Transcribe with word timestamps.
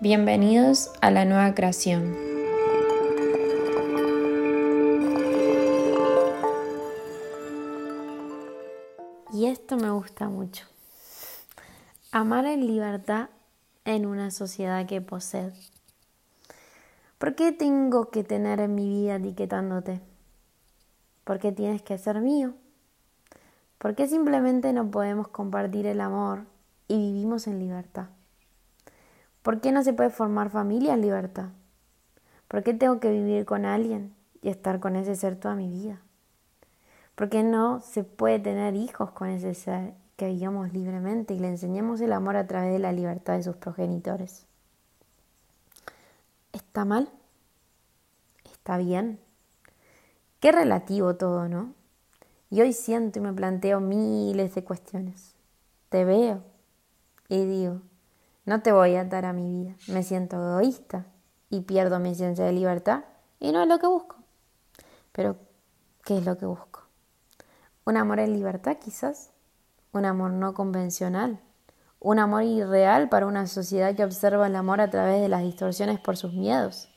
Bienvenidos 0.00 0.92
a 1.00 1.10
la 1.10 1.24
nueva 1.24 1.56
creación. 1.56 2.14
Y 9.32 9.46
esto 9.46 9.76
me 9.76 9.90
gusta 9.90 10.28
mucho. 10.28 10.66
Amar 12.12 12.46
en 12.46 12.68
libertad 12.68 13.30
en 13.84 14.06
una 14.06 14.30
sociedad 14.30 14.86
que 14.86 15.00
posee. 15.00 15.52
¿Por 17.18 17.34
qué 17.34 17.50
tengo 17.50 18.10
que 18.10 18.22
tener 18.22 18.60
en 18.60 18.76
mi 18.76 18.88
vida 18.88 19.16
etiquetándote? 19.16 20.00
¿Por 21.24 21.40
qué 21.40 21.50
tienes 21.50 21.82
que 21.82 21.98
ser 21.98 22.20
mío? 22.20 22.54
¿Por 23.78 23.96
qué 23.96 24.06
simplemente 24.06 24.72
no 24.72 24.92
podemos 24.92 25.26
compartir 25.26 25.86
el 25.86 26.00
amor 26.00 26.44
y 26.86 26.98
vivimos 26.98 27.48
en 27.48 27.58
libertad? 27.58 28.10
¿Por 29.48 29.62
qué 29.62 29.72
no 29.72 29.82
se 29.82 29.94
puede 29.94 30.10
formar 30.10 30.50
familia 30.50 30.92
en 30.92 31.00
libertad? 31.00 31.48
¿Por 32.48 32.62
qué 32.62 32.74
tengo 32.74 33.00
que 33.00 33.10
vivir 33.10 33.46
con 33.46 33.64
alguien 33.64 34.14
y 34.42 34.50
estar 34.50 34.78
con 34.78 34.94
ese 34.94 35.16
ser 35.16 35.40
toda 35.40 35.54
mi 35.54 35.70
vida? 35.70 36.02
¿Por 37.14 37.30
qué 37.30 37.42
no 37.42 37.80
se 37.80 38.04
puede 38.04 38.38
tener 38.38 38.74
hijos 38.74 39.10
con 39.12 39.30
ese 39.30 39.54
ser 39.54 39.94
que 40.16 40.26
vivamos 40.26 40.74
libremente 40.74 41.32
y 41.32 41.38
le 41.38 41.48
enseñemos 41.48 42.02
el 42.02 42.12
amor 42.12 42.36
a 42.36 42.46
través 42.46 42.74
de 42.74 42.78
la 42.78 42.92
libertad 42.92 43.38
de 43.38 43.42
sus 43.42 43.56
progenitores? 43.56 44.44
¿Está 46.52 46.84
mal? 46.84 47.08
¿Está 48.52 48.76
bien? 48.76 49.18
Qué 50.40 50.52
relativo 50.52 51.16
todo, 51.16 51.48
¿no? 51.48 51.72
Y 52.50 52.60
hoy 52.60 52.74
siento 52.74 53.18
y 53.18 53.22
me 53.22 53.32
planteo 53.32 53.80
miles 53.80 54.54
de 54.54 54.62
cuestiones. 54.62 55.34
Te 55.88 56.04
veo 56.04 56.42
y 57.30 57.46
digo, 57.46 57.80
no 58.48 58.62
te 58.62 58.72
voy 58.72 58.96
a 58.96 59.02
atar 59.02 59.26
a 59.26 59.34
mi 59.34 59.46
vida. 59.46 59.76
Me 59.88 60.02
siento 60.02 60.36
egoísta 60.36 61.04
y 61.50 61.60
pierdo 61.60 61.98
mi 61.98 62.12
esencia 62.12 62.46
de 62.46 62.52
libertad 62.52 63.04
y 63.38 63.52
no 63.52 63.60
es 63.60 63.68
lo 63.68 63.78
que 63.78 63.86
busco. 63.86 64.16
Pero, 65.12 65.36
¿qué 66.02 66.16
es 66.16 66.24
lo 66.24 66.38
que 66.38 66.46
busco? 66.46 66.84
¿Un 67.84 67.98
amor 67.98 68.20
en 68.20 68.32
libertad 68.32 68.78
quizás? 68.82 69.32
¿Un 69.92 70.06
amor 70.06 70.30
no 70.30 70.54
convencional? 70.54 71.38
¿Un 72.00 72.18
amor 72.18 72.44
irreal 72.44 73.10
para 73.10 73.26
una 73.26 73.46
sociedad 73.46 73.94
que 73.94 74.04
observa 74.04 74.46
el 74.46 74.56
amor 74.56 74.80
a 74.80 74.88
través 74.88 75.20
de 75.20 75.28
las 75.28 75.42
distorsiones 75.42 76.00
por 76.00 76.16
sus 76.16 76.32
miedos? 76.32 76.88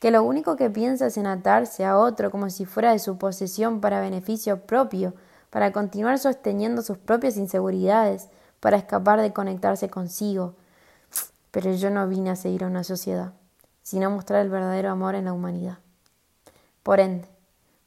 Que 0.00 0.10
lo 0.10 0.22
único 0.22 0.56
que 0.56 0.70
piensa 0.70 1.08
es 1.08 1.18
en 1.18 1.26
atarse 1.26 1.84
a 1.84 1.98
otro 1.98 2.30
como 2.30 2.48
si 2.48 2.64
fuera 2.64 2.92
de 2.92 3.00
su 3.00 3.18
posesión 3.18 3.82
para 3.82 4.00
beneficio 4.00 4.62
propio, 4.62 5.12
para 5.50 5.72
continuar 5.72 6.18
sosteniendo 6.18 6.80
sus 6.80 6.96
propias 6.96 7.36
inseguridades, 7.36 8.30
para 8.60 8.78
escapar 8.78 9.20
de 9.20 9.34
conectarse 9.34 9.90
consigo, 9.90 10.54
pero 11.56 11.72
yo 11.72 11.88
no 11.88 12.06
vine 12.06 12.28
a 12.28 12.36
seguir 12.36 12.64
a 12.64 12.66
una 12.66 12.84
sociedad, 12.84 13.32
sino 13.82 14.08
a 14.08 14.10
mostrar 14.10 14.42
el 14.42 14.50
verdadero 14.50 14.90
amor 14.90 15.14
en 15.14 15.24
la 15.24 15.32
humanidad. 15.32 15.78
Por 16.82 17.00
ende, 17.00 17.30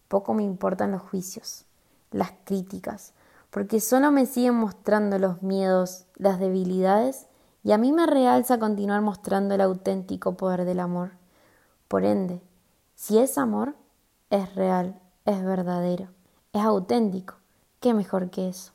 poco 0.07 0.33
me 0.33 0.41
importan 0.41 0.89
los 0.89 1.03
juicios, 1.03 1.65
las 2.09 2.31
críticas, 2.45 3.13
porque 3.51 3.79
solo 3.79 4.11
me 4.11 4.25
siguen 4.25 4.55
mostrando 4.55 5.19
los 5.19 5.43
miedos, 5.43 6.07
las 6.15 6.39
debilidades, 6.39 7.27
y 7.63 7.71
a 7.71 7.77
mí 7.77 7.91
me 7.91 8.07
realza 8.07 8.57
continuar 8.57 9.03
mostrando 9.03 9.53
el 9.53 9.61
auténtico 9.61 10.35
poder 10.35 10.65
del 10.65 10.79
amor. 10.79 11.11
Por 11.87 12.05
ende, 12.05 12.41
si 12.95 13.19
es 13.19 13.37
amor, 13.37 13.75
es 14.31 14.55
real, 14.55 14.99
es 15.25 15.45
verdadero, 15.45 16.07
es 16.53 16.63
auténtico, 16.63 17.35
¿qué 17.81 17.93
mejor 17.93 18.31
que 18.31 18.49
eso? 18.49 18.71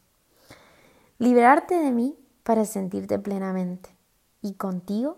Liberarte 1.19 1.81
de 1.81 1.91
mí 1.91 2.17
para 2.45 2.65
sentirte 2.65 3.19
plenamente 3.19 3.95
y 4.45 4.53
contigo 4.53 5.17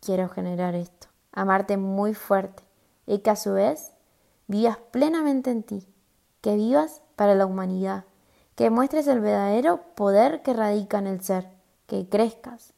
quiero 0.00 0.30
generar 0.30 0.74
esto, 0.74 1.08
amarte 1.30 1.76
muy 1.76 2.14
fuerte 2.14 2.62
y 3.06 3.18
que 3.18 3.28
a 3.28 3.36
su 3.36 3.52
vez 3.52 3.92
vivas 4.46 4.78
plenamente 4.90 5.50
en 5.50 5.62
ti, 5.62 5.86
que 6.40 6.56
vivas 6.56 7.02
para 7.14 7.34
la 7.34 7.44
humanidad, 7.44 8.06
que 8.54 8.70
muestres 8.70 9.06
el 9.08 9.20
verdadero 9.20 9.82
poder 9.94 10.42
que 10.42 10.54
radica 10.54 10.98
en 10.98 11.06
el 11.06 11.22
ser, 11.22 11.50
que 11.86 12.08
crezcas 12.08 12.72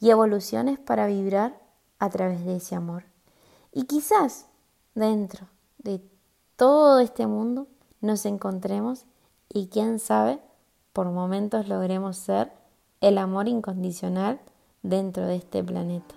y 0.00 0.10
evoluciones 0.10 0.80
para 0.80 1.06
vibrar 1.06 1.56
a 2.00 2.10
través 2.10 2.44
de 2.44 2.56
ese 2.56 2.74
amor. 2.74 3.04
Y 3.70 3.84
quizás 3.84 4.46
dentro 4.96 5.46
de 5.78 6.02
todo 6.56 6.98
este 6.98 7.28
mundo 7.28 7.68
nos 8.00 8.26
encontremos 8.26 9.06
y 9.48 9.68
quién 9.68 10.00
sabe, 10.00 10.40
por 10.92 11.06
momentos 11.10 11.68
logremos 11.68 12.16
ser 12.16 12.50
el 13.00 13.18
amor 13.18 13.46
incondicional 13.46 14.40
dentro 14.88 15.26
de 15.26 15.36
este 15.36 15.62
planeta. 15.62 16.14